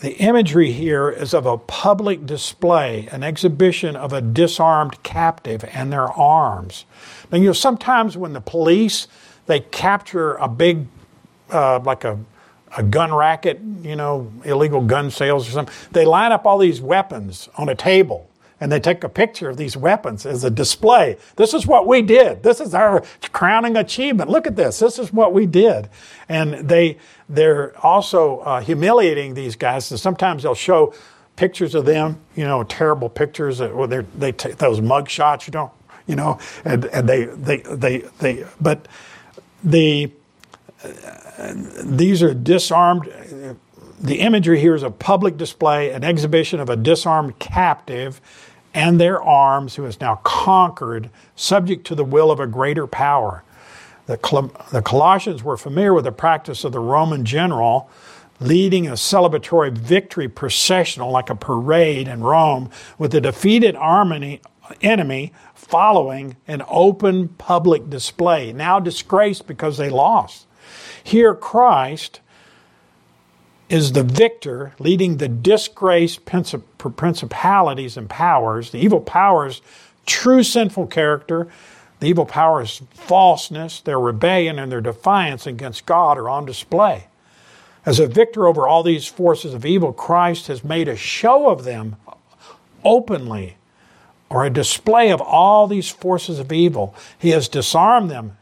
[0.02, 5.92] the imagery here is of a public display, an exhibition of a disarmed captive and
[5.92, 6.86] their arms.
[7.32, 9.08] Now, you know, sometimes when the police,
[9.46, 10.88] they capture a big,
[11.50, 12.20] uh, like a
[12.78, 15.76] a gun racket, you know, illegal gun sales or something.
[15.92, 19.58] They line up all these weapons on a table and they take a picture of
[19.58, 21.18] these weapons as a display.
[21.36, 22.42] This is what we did.
[22.44, 24.30] This is our crowning achievement.
[24.30, 24.80] Look at this.
[24.80, 25.90] This is what we did.
[26.30, 26.98] And they
[27.28, 29.92] they're also uh, humiliating these guys.
[29.92, 30.94] And sometimes they'll show
[31.36, 35.72] pictures of them, you know, terrible pictures, or they take those mug shots, you know,
[36.08, 38.88] you know, and, and they, they, they, they, but
[39.64, 40.12] the,
[41.84, 43.06] these are disarmed.
[44.00, 48.22] the imagery here is a public display, an exhibition of a disarmed captive
[48.74, 53.44] and their arms who is now conquered, subject to the will of a greater power.
[54.06, 57.90] The, Col- the Colossians were familiar with the practice of the Roman general
[58.40, 64.42] leading a celebratory victory processional like a parade in Rome with the defeated army,
[64.82, 70.45] enemy following an open public display, now disgraced because they lost.
[71.06, 72.20] Here, Christ
[73.70, 79.62] is the victor leading the disgraced principalities and powers, the evil powers,
[80.08, 81.48] true sinful character,
[82.00, 87.06] the evil powers' falseness, their rebellion, and their defiance against God are on display.
[87.86, 91.66] As a victor over all these forces of evil, Christ has made a show of
[91.66, 91.98] them
[92.84, 93.58] openly,
[94.28, 96.96] or a display of all these forces of evil.
[97.20, 98.38] He has disarmed them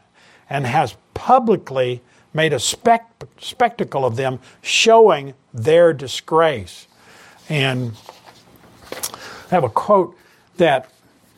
[0.48, 2.00] and has publicly
[2.34, 6.86] made a spect- spectacle of them, showing their disgrace.
[7.48, 7.92] And
[8.92, 10.16] I have a quote
[10.56, 10.90] that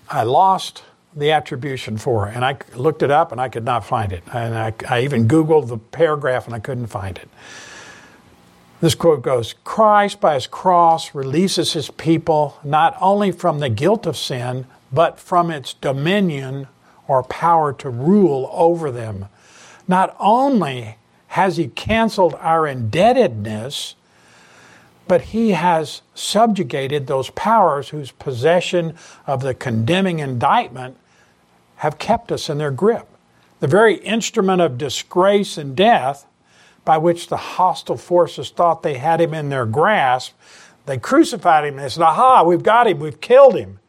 [0.09, 0.83] I lost
[1.15, 4.23] the attribution for, and I looked it up and I could not find it.
[4.33, 7.29] And I, I even Googled the paragraph and I couldn't find it.
[8.81, 14.07] This quote goes Christ, by his cross, releases his people not only from the guilt
[14.07, 16.69] of sin, but from its dominion
[17.09, 19.27] or power to rule over them.
[19.89, 20.97] Not only
[21.29, 23.95] has he canceled our indebtedness,
[25.09, 30.97] but he has subjugated those powers whose possession of the condemning indictment
[31.77, 33.07] have kept us in their grip.
[33.61, 36.27] The very instrument of disgrace and death
[36.85, 40.35] by which the hostile forces thought they had him in their grasp,
[40.87, 41.77] they crucified him.
[41.77, 43.81] They said, Aha, we've got him, we've killed him.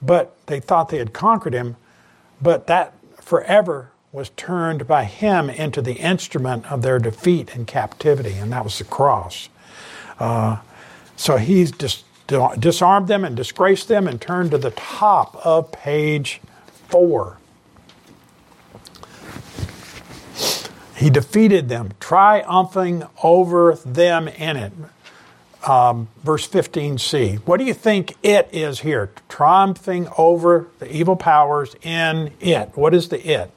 [0.00, 1.76] But they thought they had conquered him.
[2.40, 8.32] But that forever was turned by him into the instrument of their defeat and captivity,
[8.32, 9.48] and that was the cross.
[10.18, 10.58] Uh,
[11.16, 12.02] so he's dis-
[12.58, 16.40] disarmed them and disgraced them and turned to the top of page
[16.88, 17.38] four.
[20.96, 24.72] He defeated them, triumphing over them in it.
[25.66, 27.38] Um, verse 15c.
[27.40, 29.10] What do you think it is here?
[29.28, 32.70] Triumphing over the evil powers in it.
[32.74, 33.50] What is the it?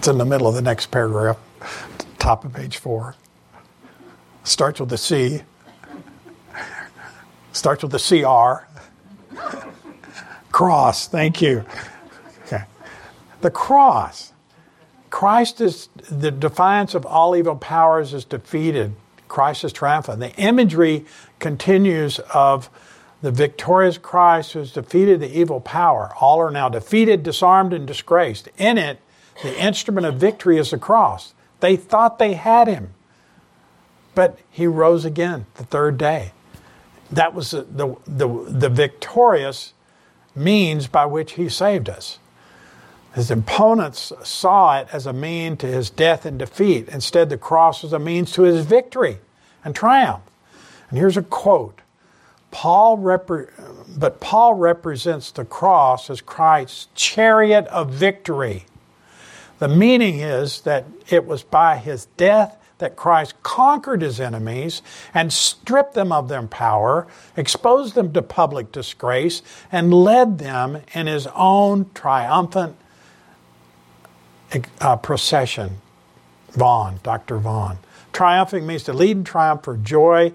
[0.00, 1.36] It's in the middle of the next paragraph,
[2.18, 3.16] top of page four.
[4.44, 5.42] Starts with the C.
[7.52, 8.66] Starts with the CR.
[10.50, 11.66] Cross, thank you.
[12.46, 12.62] Okay.
[13.42, 14.32] The cross.
[15.10, 18.94] Christ is the defiance of all evil powers is defeated.
[19.28, 20.20] Christ is triumphant.
[20.20, 21.04] The imagery
[21.40, 22.70] continues of
[23.20, 26.14] the victorious Christ who has defeated the evil power.
[26.18, 28.48] All are now defeated, disarmed, and disgraced.
[28.56, 28.98] In it,
[29.42, 31.34] the instrument of victory is the cross.
[31.60, 32.94] They thought they had him,
[34.14, 36.32] but he rose again the third day.
[37.10, 39.72] That was the, the, the, the victorious
[40.34, 42.18] means by which he saved us.
[43.14, 46.88] His opponents saw it as a mean to his death and defeat.
[46.88, 49.18] Instead, the cross was a means to his victory
[49.64, 50.22] and triumph.
[50.88, 51.80] And here's a quote
[52.52, 53.50] Paul repre-
[53.98, 58.64] but Paul represents the cross as Christ's chariot of victory.
[59.60, 64.80] The meaning is that it was by his death that Christ conquered his enemies
[65.12, 67.06] and stripped them of their power,
[67.36, 72.74] exposed them to public disgrace, and led them in his own triumphant
[74.80, 75.82] uh, procession.
[76.52, 77.36] Vaughan, Dr.
[77.36, 77.78] Vaughan.
[78.14, 80.32] Triumphing means to lead in triumph for joy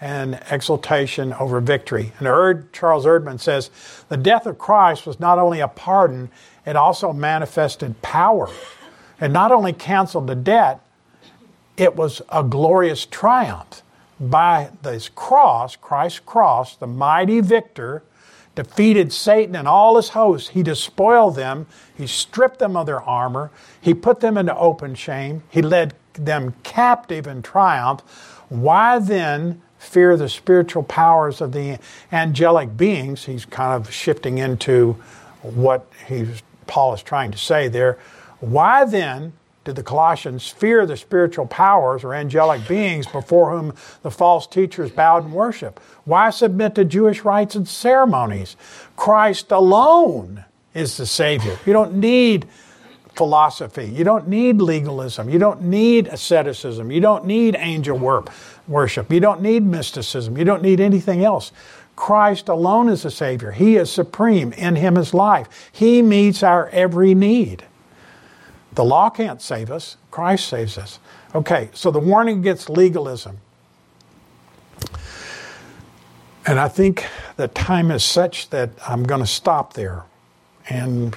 [0.00, 2.12] and exultation over victory.
[2.18, 3.70] And Erd, Charles Erdman says
[4.08, 6.30] the death of Christ was not only a pardon,
[6.66, 8.50] it also manifested power.
[9.20, 10.80] It not only canceled the debt,
[11.76, 13.82] it was a glorious triumph.
[14.18, 18.02] By this cross, Christ's cross, the mighty victor
[18.54, 20.48] defeated Satan and all his hosts.
[20.48, 25.42] He despoiled them, he stripped them of their armor, he put them into open shame,
[25.50, 28.00] he led them captive in triumph.
[28.48, 31.78] Why then fear the spiritual powers of the
[32.12, 33.24] angelic beings?
[33.24, 34.92] He's kind of shifting into
[35.42, 37.98] what he's, Paul is trying to say there.
[38.40, 39.32] Why then
[39.64, 44.92] did the Colossians fear the spiritual powers or angelic beings before whom the false teachers
[44.92, 45.80] bowed in worship?
[46.04, 48.56] Why submit to Jewish rites and ceremonies?
[48.96, 51.58] Christ alone is the Savior.
[51.66, 52.46] You don't need
[53.16, 53.86] philosophy.
[53.86, 55.28] You don't need legalism.
[55.28, 56.92] You don't need asceticism.
[56.92, 57.98] You don't need angel
[58.68, 59.12] worship.
[59.12, 60.36] You don't need mysticism.
[60.36, 61.52] You don't need anything else.
[61.96, 63.52] Christ alone is the Savior.
[63.52, 64.52] He is supreme.
[64.52, 65.70] In Him is life.
[65.72, 67.64] He meets our every need.
[68.74, 70.98] The law can't save us, Christ saves us.
[71.34, 73.38] Okay, so the warning against legalism.
[76.46, 77.06] And I think
[77.36, 80.04] the time is such that I'm going to stop there.
[80.68, 81.16] And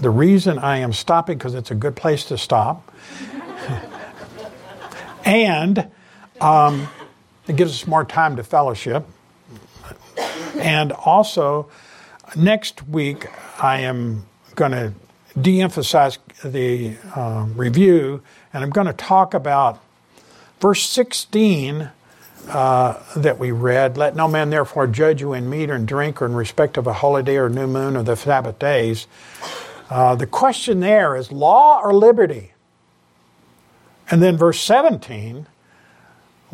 [0.00, 2.92] the reason I am stopping, because it's a good place to stop,
[5.24, 5.90] and
[6.40, 6.88] um,
[7.46, 9.06] it gives us more time to fellowship.
[10.56, 11.68] And also,
[12.34, 13.26] next week,
[13.62, 14.92] I am going to
[15.40, 18.22] de emphasize the uh, review
[18.52, 19.82] and I'm going to talk about
[20.60, 21.90] verse 16
[22.48, 26.22] uh, that we read Let no man therefore judge you in meat or in drink
[26.22, 29.06] or in respect of a holiday or new moon or the Sabbath days.
[29.90, 32.52] Uh, the question there is law or liberty?
[34.10, 35.46] And then verse 17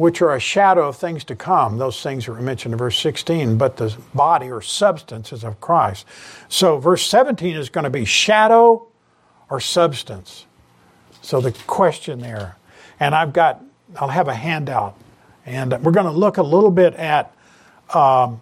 [0.02, 1.78] which are a shadow of things to come.
[1.78, 6.06] Those things are mentioned in verse 16, but the body or substance is of Christ.
[6.48, 8.88] So verse 17 is going to be shadow
[9.48, 10.46] or substance.
[11.20, 12.56] So the question there,
[12.98, 13.62] and I've got,
[13.94, 14.98] I'll have a handout,
[15.46, 17.32] and we're going to look a little bit at
[17.94, 18.40] um,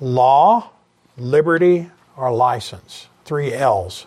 [0.00, 0.68] law,
[1.16, 4.04] liberty, or license, three L's.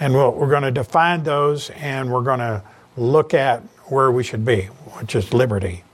[0.00, 2.62] And we we are going to define those and we're going to
[2.96, 3.60] look at
[3.90, 4.62] where we should be,
[4.96, 5.84] which is liberty.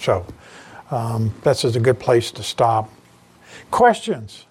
[0.00, 0.24] So
[0.90, 2.90] um, this is a good place to stop.
[3.70, 4.46] Questions?